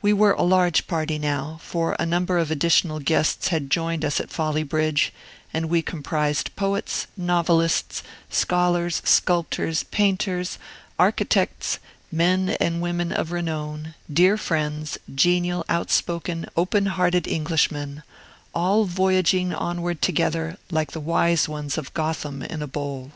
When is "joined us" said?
3.68-4.20